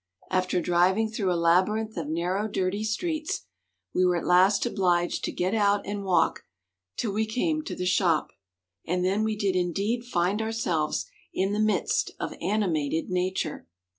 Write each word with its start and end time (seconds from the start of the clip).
After 0.31 0.59
driving 0.61 1.11
through 1.11 1.31
a 1.31 1.37
labyrinth 1.37 1.95
of 1.95 2.07
narrow, 2.07 2.47
dirty 2.47 2.83
streets, 2.83 3.45
we 3.93 4.03
were 4.03 4.15
at 4.15 4.25
last 4.25 4.65
obliged 4.65 5.23
to 5.25 5.31
get 5.31 5.53
out 5.53 5.85
and 5.85 6.03
walk 6.03 6.41
till 6.97 7.11
we 7.11 7.27
came 7.27 7.61
to 7.65 7.75
the 7.75 7.85
shop, 7.85 8.31
and 8.83 9.05
then 9.05 9.23
we 9.23 9.35
did 9.35 9.55
indeed 9.55 10.03
find 10.03 10.41
ourselves 10.41 11.05
in 11.35 11.53
the 11.53 11.59
midst 11.59 12.15
of 12.19 12.33
"animated 12.41 13.11
nature." 13.11 13.67